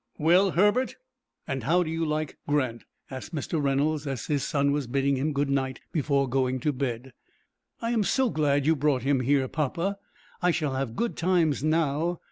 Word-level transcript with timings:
"Well, 0.17 0.49
Herbert, 0.49 0.95
and 1.47 1.63
how 1.65 1.83
do 1.83 1.91
you 1.91 2.03
like 2.03 2.39
Grant?" 2.47 2.85
asked 3.11 3.35
Mr. 3.35 3.61
Reynolds, 3.61 4.07
as 4.07 4.25
his 4.25 4.43
son 4.43 4.71
was 4.71 4.87
bidding 4.87 5.15
him 5.17 5.31
good 5.31 5.51
night 5.51 5.81
before 5.91 6.27
going 6.27 6.59
to 6.61 6.73
bed. 6.73 7.13
"I 7.83 7.91
am 7.91 8.03
so 8.03 8.31
glad 8.31 8.65
you 8.65 8.75
brought 8.75 9.03
him 9.03 9.19
here, 9.19 9.47
papa. 9.47 9.99
I 10.41 10.49
shall 10.49 10.73
have 10.73 10.95
good 10.95 11.15
times 11.15 11.63
now. 11.63 12.19